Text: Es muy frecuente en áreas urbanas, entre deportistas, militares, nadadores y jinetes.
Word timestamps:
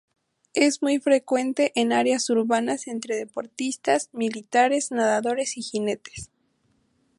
Es 0.55 0.81
muy 0.81 0.97
frecuente 0.97 1.73
en 1.75 1.93
áreas 1.93 2.27
urbanas, 2.31 2.87
entre 2.87 3.15
deportistas, 3.17 4.09
militares, 4.13 4.89
nadadores 4.89 5.57
y 5.57 5.61
jinetes. 5.61 6.31